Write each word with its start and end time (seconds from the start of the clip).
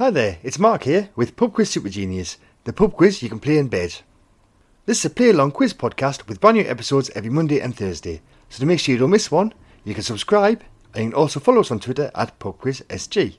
Hi 0.00 0.08
there, 0.08 0.38
it's 0.42 0.58
Mark 0.58 0.84
here 0.84 1.10
with 1.14 1.36
Pub 1.36 1.52
Quiz 1.52 1.68
Super 1.68 1.90
Genius, 1.90 2.38
the 2.64 2.72
pub 2.72 2.94
quiz 2.94 3.22
you 3.22 3.28
can 3.28 3.38
play 3.38 3.58
in 3.58 3.68
bed. 3.68 3.96
This 4.86 5.00
is 5.00 5.04
a 5.04 5.10
play 5.10 5.28
along 5.28 5.50
quiz 5.50 5.74
podcast 5.74 6.26
with 6.26 6.40
brand 6.40 6.56
new 6.56 6.64
episodes 6.64 7.10
every 7.10 7.28
Monday 7.28 7.60
and 7.60 7.76
Thursday, 7.76 8.22
so 8.48 8.60
to 8.60 8.64
make 8.64 8.80
sure 8.80 8.94
you 8.94 8.98
don't 8.98 9.10
miss 9.10 9.30
one, 9.30 9.52
you 9.84 9.92
can 9.92 10.02
subscribe 10.02 10.62
and 10.94 11.04
you 11.04 11.10
can 11.10 11.18
also 11.18 11.38
follow 11.38 11.60
us 11.60 11.70
on 11.70 11.80
Twitter 11.80 12.10
at 12.14 12.38
PubQuizSG. 12.38 13.36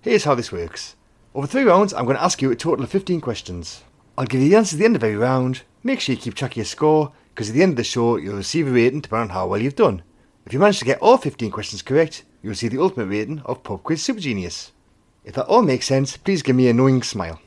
Here's 0.00 0.24
how 0.24 0.34
this 0.34 0.50
works. 0.50 0.96
Over 1.34 1.46
three 1.46 1.64
rounds, 1.64 1.92
I'm 1.92 2.06
going 2.06 2.16
to 2.16 2.24
ask 2.24 2.40
you 2.40 2.50
a 2.50 2.56
total 2.56 2.86
of 2.86 2.90
15 2.90 3.20
questions. 3.20 3.82
I'll 4.16 4.24
give 4.24 4.40
you 4.40 4.48
the 4.48 4.56
answers 4.56 4.76
at 4.76 4.78
the 4.78 4.86
end 4.86 4.96
of 4.96 5.04
every 5.04 5.18
round. 5.18 5.60
Make 5.82 6.00
sure 6.00 6.14
you 6.14 6.20
keep 6.22 6.32
track 6.32 6.52
of 6.52 6.56
your 6.56 6.64
score, 6.64 7.12
because 7.34 7.50
at 7.50 7.54
the 7.54 7.62
end 7.62 7.72
of 7.72 7.76
the 7.76 7.84
show, 7.84 8.16
you'll 8.16 8.36
receive 8.36 8.66
a 8.66 8.70
rating 8.70 9.02
depending 9.02 9.28
on 9.28 9.34
how 9.34 9.46
well 9.46 9.60
you've 9.60 9.76
done. 9.76 10.00
If 10.46 10.54
you 10.54 10.58
manage 10.58 10.78
to 10.78 10.86
get 10.86 11.00
all 11.00 11.18
15 11.18 11.50
questions 11.50 11.82
correct, 11.82 12.24
you'll 12.40 12.54
see 12.54 12.68
the 12.68 12.80
ultimate 12.80 13.08
rating 13.08 13.40
of 13.40 13.62
Pub 13.62 13.82
Quiz 13.82 14.02
Super 14.02 14.20
Genius. 14.20 14.72
If 15.24 15.34
that 15.34 15.46
all 15.46 15.62
makes 15.62 15.86
sense, 15.86 16.16
please 16.16 16.42
give 16.42 16.56
me 16.56 16.68
a 16.68 16.72
knowing 16.72 17.02
smile. 17.02 17.40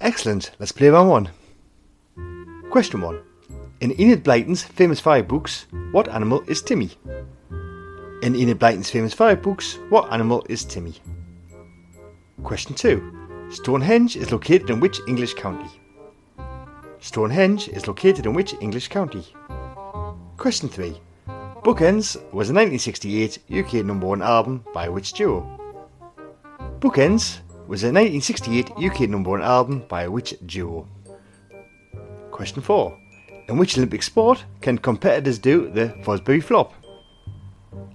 Excellent, 0.00 0.50
let's 0.58 0.72
play 0.72 0.88
round 0.88 1.08
one. 1.08 1.30
Question 2.70 3.00
1. 3.00 3.20
In 3.82 4.00
Enid 4.00 4.22
Blyton's 4.24 4.62
famous 4.62 4.98
five 4.98 5.28
books, 5.28 5.66
what 5.90 6.08
animal 6.08 6.42
is 6.48 6.62
Timmy? 6.62 6.90
In 8.22 8.34
Enid 8.34 8.58
Blyton's 8.58 8.90
famous 8.90 9.12
five 9.12 9.42
books, 9.42 9.78
what 9.90 10.12
animal 10.12 10.46
is 10.48 10.64
Timmy? 10.64 10.94
Question 12.42 12.74
2. 12.74 13.48
Stonehenge 13.50 14.16
is 14.16 14.32
located 14.32 14.70
in 14.70 14.80
which 14.80 15.00
English 15.06 15.34
county? 15.34 15.70
Stonehenge 17.00 17.68
is 17.68 17.86
located 17.86 18.26
in 18.26 18.32
which 18.32 18.54
English 18.60 18.88
county? 18.88 19.24
Question 20.36 20.68
3. 20.68 21.00
Bookends 21.62 22.16
was 22.32 22.50
a 22.50 22.54
1968 22.54 23.38
UK 23.52 23.84
number 23.84 24.06
one 24.06 24.22
album 24.22 24.64
by 24.72 24.88
which 24.88 25.12
duo? 25.12 25.61
Bookends 26.82 27.38
was 27.68 27.84
a 27.84 27.94
1968 27.94 28.72
UK 28.72 29.08
number 29.08 29.30
one 29.30 29.40
album 29.40 29.84
by 29.88 30.08
which 30.08 30.34
duo? 30.46 30.88
Question 32.32 32.60
4. 32.60 32.98
In 33.48 33.56
which 33.56 33.78
Olympic 33.78 34.02
sport 34.02 34.44
can 34.60 34.76
competitors 34.78 35.38
do 35.38 35.70
the 35.70 35.90
Fosbury 36.02 36.42
flop? 36.42 36.74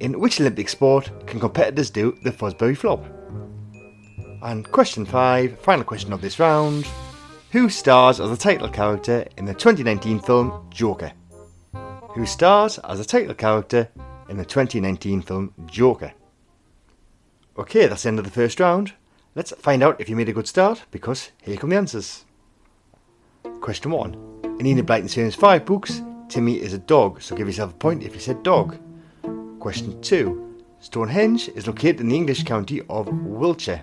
In 0.00 0.20
which 0.20 0.38
Olympic 0.38 0.68
sport 0.68 1.10
can 1.26 1.40
competitors 1.40 1.88
do 1.88 2.14
the 2.24 2.30
Fosbury 2.30 2.76
flop? 2.76 3.02
And 4.42 4.70
question 4.70 5.06
5, 5.06 5.60
final 5.60 5.84
question 5.84 6.12
of 6.12 6.20
this 6.20 6.38
round. 6.38 6.86
Who 7.52 7.70
stars 7.70 8.20
as 8.20 8.28
the 8.28 8.36
title 8.36 8.68
character 8.68 9.26
in 9.38 9.46
the 9.46 9.54
2019 9.54 10.20
film 10.20 10.68
Joker? 10.68 11.10
Who 12.10 12.26
stars 12.26 12.78
as 12.80 12.98
the 12.98 13.06
title 13.06 13.34
character 13.34 13.88
in 14.28 14.36
the 14.36 14.44
2019 14.44 15.22
film 15.22 15.54
Joker? 15.64 16.12
Okay, 17.56 17.86
that's 17.86 18.02
the 18.02 18.08
end 18.08 18.18
of 18.18 18.24
the 18.24 18.32
first 18.32 18.58
round. 18.58 18.94
Let's 19.36 19.52
find 19.52 19.80
out 19.80 20.00
if 20.00 20.08
you 20.08 20.16
made 20.16 20.28
a 20.28 20.32
good 20.32 20.48
start 20.48 20.82
because 20.90 21.30
here 21.40 21.56
come 21.56 21.70
the 21.70 21.76
answers. 21.76 22.24
Question 23.60 23.92
1. 23.92 24.56
In 24.58 24.66
Enid 24.66 24.86
Blyton's 24.86 25.14
famous 25.14 25.36
five 25.36 25.64
books, 25.64 26.02
Timmy 26.28 26.60
is 26.60 26.72
a 26.72 26.78
dog, 26.78 27.22
so 27.22 27.36
give 27.36 27.46
yourself 27.46 27.70
a 27.70 27.76
point 27.76 28.02
if 28.02 28.12
you 28.12 28.20
said 28.20 28.42
dog. 28.42 28.76
Question 29.60 30.00
2. 30.02 30.64
Stonehenge 30.80 31.48
is 31.50 31.68
located 31.68 32.00
in 32.00 32.08
the 32.08 32.16
English 32.16 32.42
county 32.42 32.82
of 32.88 33.06
Wiltshire. 33.06 33.82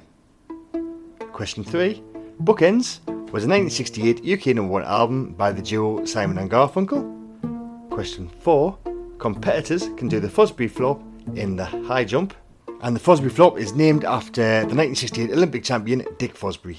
Question 1.32 1.64
3. 1.64 2.04
Bookends 2.44 3.00
was 3.32 3.46
a 3.46 3.48
1968 3.48 4.40
UK 4.40 4.48
number 4.48 4.74
one 4.74 4.84
album 4.84 5.32
by 5.34 5.54
the 5.54 5.62
duo 5.62 6.04
Simon 6.04 6.40
and 6.40 6.52
Garfunkel. 6.52 7.90
Question 7.90 8.28
4. 8.28 8.78
Competitors 9.18 9.88
can 9.96 10.10
do 10.10 10.20
the 10.20 10.28
Fosbury 10.28 10.70
flop 10.70 11.02
in 11.36 11.56
the 11.56 11.64
high 11.64 12.04
jump 12.04 12.34
and 12.82 12.96
the 12.96 13.00
Fosbury 13.00 13.32
flop 13.32 13.58
is 13.60 13.74
named 13.74 14.04
after 14.06 14.42
the 14.42 14.76
1968 14.76 15.32
Olympic 15.32 15.64
champion 15.64 16.06
Dick 16.18 16.34
Fosbury. 16.36 16.78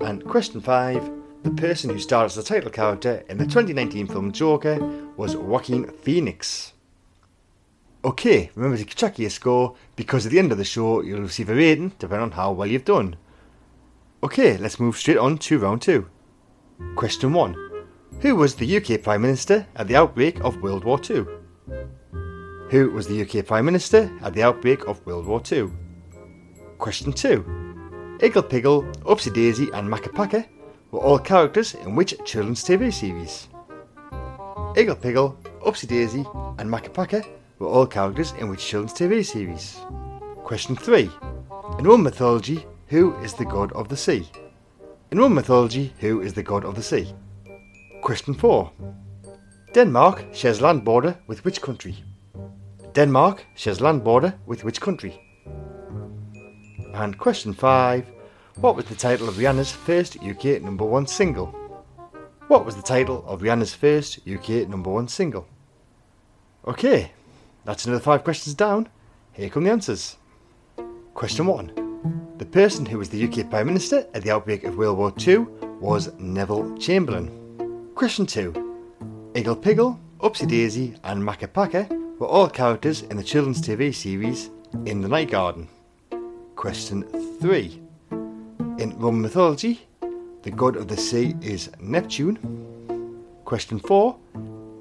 And 0.00 0.24
question 0.24 0.60
five 0.60 1.08
the 1.42 1.50
person 1.52 1.88
who 1.88 1.98
starred 1.98 2.26
as 2.26 2.34
the 2.34 2.42
title 2.42 2.70
character 2.70 3.24
in 3.30 3.38
the 3.38 3.44
2019 3.44 4.08
film 4.08 4.30
Joker 4.30 4.78
was 5.16 5.36
Joaquin 5.36 5.90
Phoenix. 5.90 6.74
Okay, 8.04 8.50
remember 8.54 8.76
to 8.76 8.84
check 8.84 9.18
your 9.18 9.30
score 9.30 9.74
because 9.96 10.26
at 10.26 10.32
the 10.32 10.38
end 10.38 10.52
of 10.52 10.58
the 10.58 10.64
show 10.64 11.00
you'll 11.00 11.22
receive 11.22 11.48
a 11.48 11.54
rating 11.54 11.92
depending 11.98 12.24
on 12.24 12.30
how 12.32 12.52
well 12.52 12.68
you've 12.68 12.84
done. 12.84 13.16
Okay, 14.22 14.58
let's 14.58 14.80
move 14.80 14.96
straight 14.96 15.16
on 15.16 15.38
to 15.38 15.58
round 15.58 15.80
two. 15.80 16.08
Question 16.96 17.32
one 17.32 17.56
Who 18.20 18.36
was 18.36 18.54
the 18.54 18.76
UK 18.76 19.02
Prime 19.02 19.22
Minister 19.22 19.66
at 19.76 19.88
the 19.88 19.96
outbreak 19.96 20.40
of 20.40 20.60
World 20.60 20.84
War 20.84 21.00
II? 21.08 21.24
Who 22.70 22.88
was 22.92 23.08
the 23.08 23.20
UK 23.22 23.44
Prime 23.44 23.64
Minister 23.64 24.08
at 24.22 24.32
the 24.32 24.44
outbreak 24.44 24.86
of 24.86 25.04
World 25.04 25.26
War 25.26 25.42
II? 25.50 25.70
Question 26.78 27.12
2. 27.12 27.42
Igglepiggle, 28.20 28.94
Upsy 29.02 29.34
Daisy, 29.34 29.68
and 29.74 29.90
Makka 29.90 30.46
were 30.92 31.00
all 31.00 31.18
characters 31.18 31.74
in 31.74 31.96
which 31.96 32.14
children's 32.24 32.62
TV 32.62 32.92
series? 32.92 33.48
Igglepiggle, 34.76 35.34
Upsy 35.66 35.88
Daisy, 35.88 36.24
and 36.60 36.70
Makka 36.70 37.24
were 37.58 37.66
all 37.66 37.88
characters 37.88 38.34
in 38.38 38.48
which 38.48 38.64
children's 38.64 38.94
TV 38.94 39.26
series? 39.26 39.80
Question 40.44 40.76
3. 40.76 41.10
In 41.80 41.84
Roman 41.84 42.04
mythology, 42.04 42.64
who 42.86 43.16
is 43.16 43.34
the 43.34 43.46
god 43.46 43.72
of 43.72 43.88
the 43.88 43.96
sea? 43.96 44.28
In 45.10 45.18
Roman 45.18 45.34
mythology, 45.34 45.92
who 45.98 46.20
is 46.20 46.34
the 46.34 46.44
god 46.44 46.64
of 46.64 46.76
the 46.76 46.84
sea? 46.84 47.12
Question 48.00 48.32
4. 48.32 48.70
Denmark 49.74 50.24
shares 50.32 50.60
land 50.60 50.84
border 50.84 51.18
with 51.26 51.44
which 51.44 51.60
country? 51.60 51.96
Denmark 52.94 53.46
shares 53.54 53.80
land 53.80 54.02
border 54.02 54.34
with 54.46 54.64
which 54.64 54.80
country? 54.80 55.20
And 56.94 57.16
question 57.18 57.52
5. 57.52 58.06
What 58.56 58.74
was 58.74 58.86
the 58.86 58.94
title 58.94 59.28
of 59.28 59.36
Rihanna's 59.36 59.70
first 59.70 60.18
UK 60.22 60.60
number 60.60 60.84
1 60.84 61.06
single? 61.06 61.54
What 62.48 62.64
was 62.66 62.74
the 62.74 62.82
title 62.82 63.24
of 63.28 63.42
Rihanna's 63.42 63.74
first 63.74 64.20
UK 64.26 64.68
number 64.68 64.90
1 64.90 65.08
single? 65.08 65.46
Okay, 66.66 67.12
that's 67.64 67.84
another 67.84 68.02
5 68.02 68.24
questions 68.24 68.54
down. 68.54 68.88
Here 69.32 69.48
come 69.48 69.64
the 69.64 69.70
answers. 69.70 70.16
Question 71.14 71.46
1. 71.46 72.34
The 72.38 72.44
person 72.44 72.86
who 72.86 72.98
was 72.98 73.08
the 73.08 73.24
UK 73.24 73.48
Prime 73.48 73.66
Minister 73.66 74.06
at 74.14 74.22
the 74.22 74.32
outbreak 74.32 74.64
of 74.64 74.76
World 74.76 74.98
War 74.98 75.12
II 75.26 75.46
was 75.78 76.12
Neville 76.18 76.76
Chamberlain. 76.76 77.88
Question 77.94 78.26
2. 78.26 78.52
Igglepiggle, 79.34 79.96
Upsy 80.18 80.48
Daisy, 80.48 80.96
and 81.04 81.24
Makka 81.24 81.46
Pakka 81.46 81.99
were 82.20 82.26
all 82.26 82.50
characters 82.50 83.00
in 83.00 83.16
the 83.16 83.24
children's 83.24 83.62
TV 83.62 83.94
series 83.94 84.50
In 84.84 85.00
the 85.00 85.08
Night 85.08 85.30
Garden. 85.30 85.66
Question 86.54 87.02
3. 87.40 87.80
In 88.78 88.94
Roman 88.98 89.22
mythology, 89.22 89.80
the 90.42 90.50
god 90.50 90.76
of 90.76 90.86
the 90.86 90.98
sea 90.98 91.34
is 91.40 91.70
Neptune. 91.80 92.38
Question 93.46 93.80
4. 93.80 94.14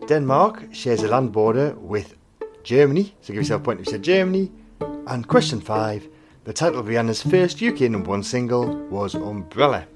Denmark 0.08 0.66
shares 0.74 1.02
a 1.04 1.08
land 1.08 1.32
border 1.32 1.76
with 1.76 2.18
Germany, 2.64 3.16
so 3.22 3.28
give 3.28 3.38
yourself 3.38 3.62
a 3.62 3.64
point 3.64 3.80
if 3.80 3.86
you 3.86 3.92
said 3.94 4.04
Germany. 4.04 4.52
And 5.08 5.26
question 5.26 5.62
5. 5.62 6.10
The 6.44 6.52
title 6.52 6.80
of 6.80 6.88
Rihanna's 6.88 7.22
first 7.24 7.62
UK 7.62 7.90
number 7.90 8.10
one 8.10 8.24
single 8.24 8.76
was 8.90 9.16
Umbrella. 9.16 9.88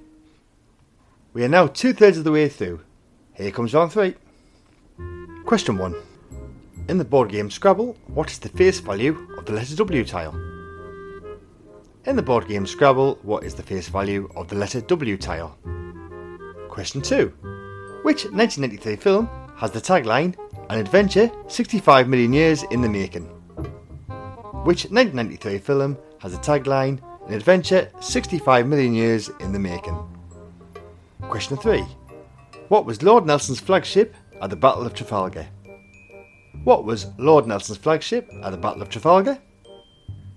We 1.34 1.44
are 1.44 1.50
now 1.50 1.68
two 1.68 1.92
thirds 1.92 2.18
of 2.18 2.24
the 2.24 2.32
way 2.32 2.48
through. 2.48 2.80
Here 3.34 3.52
comes 3.52 3.74
round 3.74 3.92
three. 3.92 4.16
Question 5.46 5.78
1. 5.78 6.13
In 6.90 6.98
the 6.98 7.06
board 7.06 7.30
game 7.30 7.50
Scrabble, 7.50 7.96
what 8.08 8.30
is 8.30 8.40
the 8.40 8.50
face 8.50 8.82
value 8.82 9.26
of 9.38 9.46
the 9.46 9.54
letter 9.54 9.74
W 9.74 10.04
tile? 10.04 10.34
In 12.06 12.18
the 12.18 12.22
board 12.22 12.46
game 12.46 12.68
Scrabble, 12.68 13.20
what 13.22 13.46
is 13.46 13.56
the 13.56 13.64
face 13.64 13.88
value 13.88 14.30
of 14.36 14.50
the 14.50 14.56
letter 14.56 14.82
W 14.82 15.16
tile? 15.16 15.58
Question 16.68 17.02
2. 17.02 17.28
Which 18.04 18.26
1993 18.26 18.98
film 18.98 19.30
has 19.56 19.72
the 19.72 19.80
tagline 19.80 20.36
An 20.70 20.78
adventure 20.78 21.32
65 21.48 22.10
million 22.10 22.34
years 22.34 22.64
in 22.64 22.82
the 22.82 22.90
making? 22.90 23.28
Which 24.66 24.92
1993 24.92 25.60
film 25.60 25.98
has 26.20 26.34
the 26.34 26.40
tagline 26.40 27.00
An 27.28 27.34
adventure 27.34 27.90
65 28.02 28.68
million 28.68 28.94
years 28.94 29.30
in 29.40 29.54
the 29.54 29.60
making? 29.60 29.98
Question 31.22 31.56
3. 31.56 31.82
What 32.68 32.86
was 32.86 33.02
Lord 33.02 33.26
Nelson's 33.26 33.62
flagship 33.62 34.16
at 34.42 34.50
the 34.50 34.58
Battle 34.58 34.86
of 34.86 34.94
Trafalgar? 34.94 35.48
What 36.64 36.86
was 36.86 37.08
Lord 37.18 37.46
Nelson's 37.46 37.78
flagship 37.78 38.32
at 38.42 38.52
the 38.52 38.58
Battle 38.58 38.82
of 38.82 38.88
Trafalgar? 38.88 39.38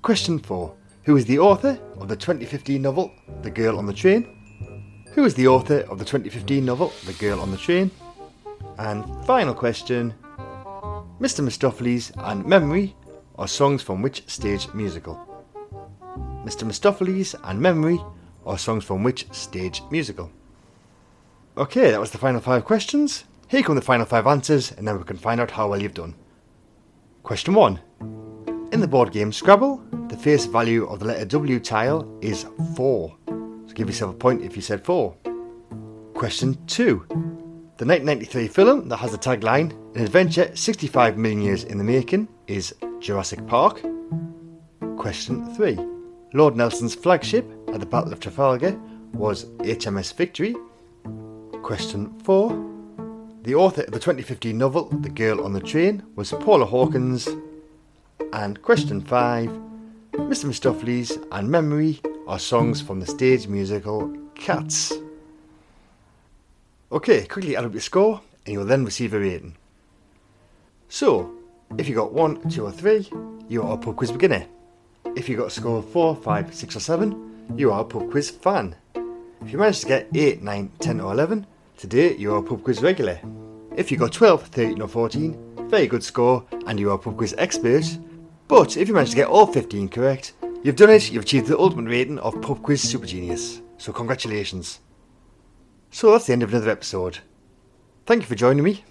Question 0.02 0.40
4. 0.40 0.74
Who 1.04 1.16
is 1.16 1.24
the 1.24 1.38
author 1.38 1.78
of 2.00 2.08
the 2.08 2.16
2015 2.16 2.82
novel 2.82 3.12
The 3.42 3.50
Girl 3.50 3.78
on 3.78 3.86
the 3.86 3.92
Train? 3.92 5.04
Who 5.12 5.24
is 5.24 5.34
the 5.34 5.46
author 5.46 5.82
of 5.88 6.00
the 6.00 6.04
2015 6.04 6.64
novel 6.64 6.92
The 7.04 7.12
Girl 7.12 7.38
on 7.38 7.52
the 7.52 7.56
Train? 7.56 7.92
And 8.76 9.04
final 9.24 9.54
question 9.54 10.12
Mr. 11.20 11.44
Mistoffelees 11.44 12.10
and 12.16 12.44
Memory 12.44 12.96
are 13.38 13.46
songs 13.46 13.84
from 13.84 14.02
which 14.02 14.28
stage 14.28 14.66
musical? 14.74 15.14
Mr. 16.44 16.66
Mistoffelees 16.66 17.36
and 17.44 17.60
Memory 17.60 18.00
are 18.44 18.58
songs 18.58 18.82
from 18.82 19.04
which 19.04 19.32
stage 19.32 19.80
musical? 19.92 20.32
Okay, 21.56 21.92
that 21.92 22.00
was 22.00 22.10
the 22.10 22.18
final 22.18 22.40
five 22.40 22.64
questions. 22.64 23.26
Here 23.48 23.62
come 23.62 23.76
the 23.76 23.82
final 23.82 24.06
five 24.06 24.26
answers, 24.26 24.72
and 24.72 24.86
then 24.86 24.98
we 24.98 25.04
can 25.04 25.16
find 25.16 25.40
out 25.40 25.52
how 25.52 25.68
well 25.68 25.80
you've 25.80 25.94
done. 25.94 26.16
Question 27.22 27.54
1. 27.54 27.80
In 28.72 28.80
the 28.80 28.88
board 28.88 29.12
game 29.12 29.32
Scrabble, 29.32 29.80
the 30.08 30.16
face 30.16 30.46
value 30.46 30.84
of 30.88 30.98
the 30.98 31.06
letter 31.06 31.24
W 31.24 31.60
tile 31.60 32.18
is 32.20 32.44
4. 32.74 33.16
So 33.28 33.72
give 33.74 33.88
yourself 33.88 34.14
a 34.14 34.18
point 34.18 34.42
if 34.42 34.56
you 34.56 34.62
said 34.62 34.84
4. 34.84 35.14
Question 36.14 36.58
2. 36.66 37.06
The 37.08 37.84
1993 37.84 38.48
film 38.48 38.88
that 38.88 38.96
has 38.96 39.12
the 39.12 39.18
tagline 39.18 39.70
An 39.94 40.02
adventure 40.02 40.50
65 40.56 41.16
million 41.16 41.40
years 41.40 41.62
in 41.62 41.78
the 41.78 41.84
making 41.84 42.26
is 42.48 42.74
Jurassic 42.98 43.46
Park. 43.46 43.80
Question 44.96 45.54
3. 45.54 45.78
Lord 46.32 46.56
Nelson's 46.56 46.96
flagship 46.96 47.48
at 47.72 47.78
the 47.78 47.86
Battle 47.86 48.12
of 48.12 48.18
Trafalgar 48.18 48.76
was 49.12 49.44
HMS 49.60 50.12
Victory. 50.14 50.56
Question 51.62 52.18
4. 52.24 52.75
The 53.46 53.54
author 53.54 53.82
of 53.82 53.92
the 53.92 54.00
2015 54.00 54.58
novel 54.58 54.88
The 54.88 55.08
Girl 55.08 55.44
on 55.44 55.52
the 55.52 55.60
Train 55.60 56.02
was 56.16 56.32
Paula 56.32 56.66
Hawkins. 56.66 57.28
And 58.32 58.60
question 58.60 59.00
5. 59.00 59.48
Mr. 60.14 60.46
Mistoffelees 60.46 61.24
and 61.30 61.48
Memory 61.48 62.00
are 62.26 62.40
songs 62.40 62.80
from 62.80 62.98
the 62.98 63.06
stage 63.06 63.46
musical 63.46 64.12
Cats. 64.34 64.92
Okay, 66.90 67.24
quickly 67.26 67.54
add 67.54 67.64
up 67.64 67.72
your 67.72 67.82
score 67.82 68.20
and 68.44 68.52
you 68.52 68.58
will 68.58 68.66
then 68.66 68.84
receive 68.84 69.14
a 69.14 69.20
rating. 69.20 69.56
So, 70.88 71.30
if 71.78 71.88
you 71.88 71.94
got 71.94 72.12
1, 72.12 72.50
2 72.50 72.66
or 72.66 72.72
3, 72.72 73.08
you 73.48 73.62
are 73.62 73.74
a 73.74 73.78
pub 73.78 73.94
quiz 73.94 74.10
beginner. 74.10 74.44
If 75.14 75.28
you 75.28 75.36
got 75.36 75.46
a 75.46 75.50
score 75.50 75.78
of 75.78 75.88
4, 75.90 76.16
5, 76.16 76.52
6 76.52 76.74
or 76.74 76.80
7, 76.80 77.54
you 77.56 77.70
are 77.70 77.82
a 77.82 77.84
pub 77.84 78.10
quiz 78.10 78.28
fan. 78.28 78.74
If 79.40 79.52
you 79.52 79.58
managed 79.58 79.82
to 79.82 79.86
get 79.86 80.08
8, 80.12 80.42
9, 80.42 80.72
10 80.80 81.00
or 81.00 81.12
11, 81.12 81.46
Today 81.76 82.16
you 82.16 82.34
are 82.34 82.42
pub 82.42 82.64
quiz 82.64 82.82
regular. 82.82 83.20
If 83.76 83.90
you 83.90 83.98
got 83.98 84.12
12, 84.12 84.48
13 84.48 84.80
or 84.80 84.88
14, 84.88 85.68
very 85.68 85.86
good 85.86 86.02
score 86.02 86.42
and 86.66 86.80
you 86.80 86.90
are 86.90 86.96
pub 86.96 87.18
quiz 87.18 87.34
expert. 87.36 87.84
But 88.48 88.78
if 88.78 88.88
you 88.88 88.94
manage 88.94 89.10
to 89.10 89.16
get 89.16 89.28
all 89.28 89.46
15 89.46 89.90
correct, 89.90 90.32
you've 90.62 90.76
done 90.76 90.88
it, 90.88 91.10
you've 91.10 91.24
achieved 91.24 91.48
the 91.48 91.58
ultimate 91.58 91.90
rating 91.90 92.18
of 92.20 92.40
Pub 92.40 92.62
Quiz 92.62 92.80
Super 92.80 93.06
Genius. 93.06 93.60
So 93.76 93.92
congratulations. 93.92 94.80
So 95.90 96.12
that's 96.12 96.26
the 96.26 96.32
end 96.32 96.42
of 96.42 96.54
another 96.54 96.70
episode. 96.70 97.18
Thank 98.06 98.22
you 98.22 98.28
for 98.28 98.36
joining 98.36 98.64
me. 98.64 98.84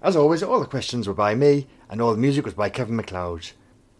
As 0.00 0.16
always, 0.16 0.42
all 0.42 0.60
the 0.60 0.66
questions 0.66 1.08
were 1.08 1.14
by 1.14 1.34
me 1.34 1.66
and 1.90 2.00
all 2.00 2.12
the 2.12 2.18
music 2.18 2.44
was 2.44 2.54
by 2.54 2.70
Kevin 2.70 2.96
MacLeod. 2.96 3.50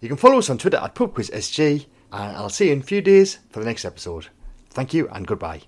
You 0.00 0.08
can 0.08 0.16
follow 0.16 0.38
us 0.38 0.48
on 0.48 0.58
Twitter 0.58 0.78
at 0.78 0.94
PubQuizSG 0.94 1.86
and 2.12 2.36
I'll 2.36 2.48
see 2.48 2.68
you 2.68 2.72
in 2.72 2.80
a 2.80 2.84
few 2.84 3.02
days 3.02 3.40
for 3.50 3.58
the 3.58 3.66
next 3.66 3.84
episode. 3.84 4.28
Thank 4.70 4.94
you 4.94 5.08
and 5.08 5.26
goodbye. 5.26 5.62